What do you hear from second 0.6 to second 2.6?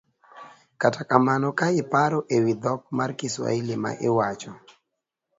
Kata kamano ka iparo e wi